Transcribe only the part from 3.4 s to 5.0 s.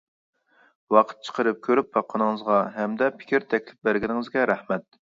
تەكلىپ بەرگىنىڭىزگە رەھمەت.